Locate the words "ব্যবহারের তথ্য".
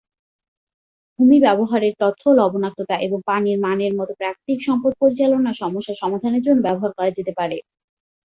1.45-2.23